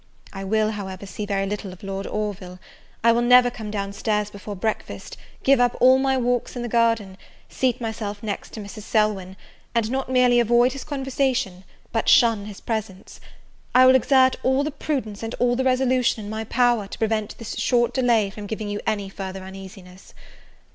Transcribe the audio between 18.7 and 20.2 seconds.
any further uneasiness.